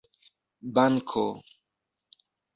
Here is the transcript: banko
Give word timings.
banko 0.73 1.27